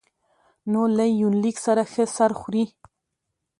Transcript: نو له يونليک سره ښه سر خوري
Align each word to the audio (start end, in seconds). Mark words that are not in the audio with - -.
نو 0.71 0.81
له 0.97 1.05
يونليک 1.21 1.57
سره 1.65 1.83
ښه 1.91 2.05
سر 2.15 2.31
خوري 2.39 2.65